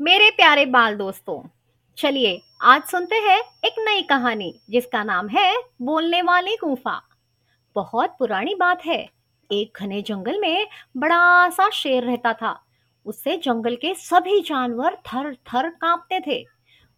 [0.00, 1.40] मेरे प्यारे बाल दोस्तों,
[1.98, 7.00] चलिए आज सुनते हैं एक नई कहानी, जिसका नाम है बोलने वाली गुफा।
[7.76, 8.98] बहुत पुरानी बात है।
[9.50, 10.66] एक घने जंगल में
[10.96, 12.54] बड़ा सा शेर रहता था।
[13.06, 16.38] उससे जंगल के सभी जानवर थर थर कांपते थे।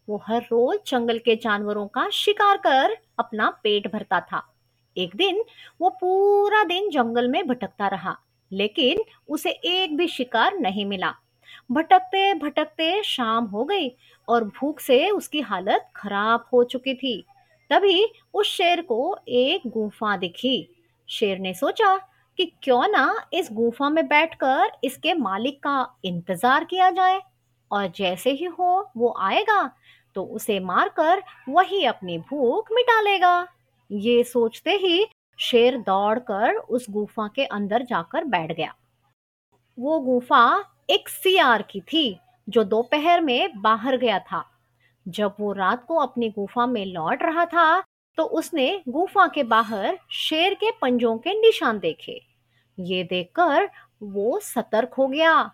[0.08, 4.42] वो हर रोज जंगल के जानवरों का शिकार कर अपना पेट भरता था।
[4.96, 5.42] एक दिन
[5.80, 8.16] वो पूरा दिन जंगल में भटकता रहा,
[8.52, 11.14] लेकिन उसे एक भी शिकार नहीं मिला।
[11.70, 13.88] भटकते भटकते शाम हो गई
[14.28, 17.20] और भूख से उसकी हालत खराब हो चुकी थी।
[17.70, 20.68] तभी उस शेर को एक गुफा दिखी।
[21.08, 21.96] शेर ने सोचा
[22.38, 27.20] कि क्यों ना इस गुफा में बैठकर इसके मालिक का इंतज़ार किया जाए
[27.70, 29.70] और जैसे ही हो वो आएगा
[30.16, 33.46] तो उसे मारकर वही अपनी भूख मिटा लेगा।
[33.90, 35.06] ये सोचते ही
[35.38, 38.74] शेर दौड़कर उस गुफा के अंदर जाकर बैठ गया।
[39.78, 40.44] वो गुफा
[40.90, 42.18] एक सियार की थी,
[42.48, 44.44] जो दोपहर में बाहर गया था।
[45.06, 47.82] जब वो रात को अपनी गुफा में लौट रहा था
[48.18, 52.20] तो उसने गुफा के बाहर शेर के पंजों के निशान देखे।
[52.78, 53.68] ये देखकर
[54.04, 55.50] वो सतर्क हो गया।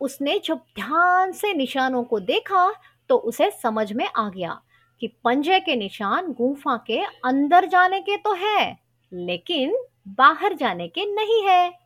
[0.00, 2.70] उसने जब ध्यान से निशानों को देखा
[3.10, 4.60] तो उसे समझ में आ गया
[5.02, 8.76] कि पंजे के निशान गुफा के अंदर जाने के तो है,
[9.12, 9.76] लेकिन
[10.08, 11.81] बाहर जाने के नहीं है।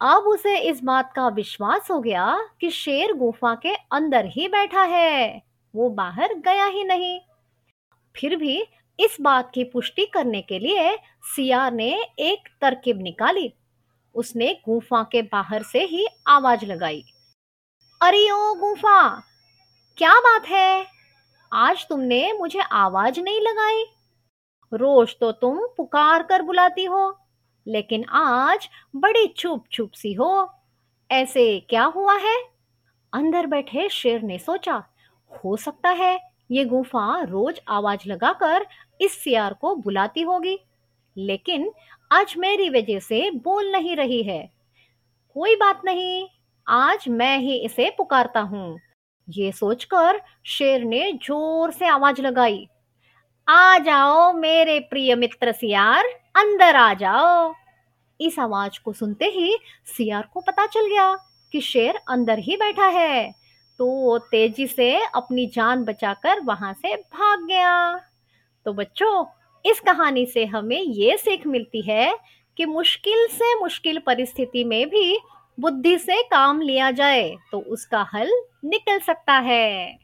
[0.00, 4.82] अब उसे इस बात का विश्वास हो गया कि शेर गुफा के अंदर ही बैठा
[4.82, 5.42] है।
[5.74, 7.20] वो बाहर गया ही नहीं।
[8.16, 8.62] फिर भी
[9.00, 10.96] इस बात की पुष्टि करने के लिए
[11.36, 13.52] सियार ने एक तरकीब निकाली।
[14.14, 17.04] उसने गुफा के बाहर से ही आवाज़ लगाई।
[18.02, 19.22] अरे ओ गुफा,
[19.96, 20.86] क्या बात है?
[21.52, 23.84] आज तुमने मुझे आवाज़ नहीं लगाई।
[24.72, 27.18] रोज तो तुम पुकार कर बुलाती हो।
[27.66, 30.50] लेकिन आज बड़ी चुप चुप सी हो।
[31.10, 32.36] ऐसे क्या हुआ है?
[33.12, 34.82] अंदर बैठे शेर ने सोचा,
[35.30, 36.18] हो सकता है
[36.50, 38.66] ये गुफा रोज आवाज़ लगाकर
[39.00, 40.58] इस सियार को बुलाती होगी,
[41.16, 41.70] लेकिन
[42.10, 44.42] आज मेरी वजह से बोल नहीं रही है।
[45.36, 46.26] कोई बात नहीं,
[46.66, 48.78] आज मैं ही इसे पुकारता हूँ।
[49.28, 52.66] ये सोचकर शेर ने ज़ोर से आवाज़ लगाई।
[53.50, 56.04] आ जाओ मेरे प्रिय मित्र सियार,
[56.36, 57.54] अंदर आ जाओ।
[58.20, 59.56] इस आवाज़ को सुनते ही
[59.86, 61.14] सियार को पता चल गया
[61.52, 63.32] कि शेर अंदर ही बैठा है।
[63.78, 67.96] तो वो तेज़ी से अपनी जान बचाकर वहाँ से भाग गया।
[68.66, 69.24] तो बच्चों,
[69.64, 72.14] इस कहानी से हमें ये सीख मिलती है
[72.58, 75.18] कि मुश्किल से मुश्किल परिस्थिति में भी
[75.58, 78.30] बुद्धि से काम लिया जाए तो उसका हल
[78.64, 79.98] निकल सकता है।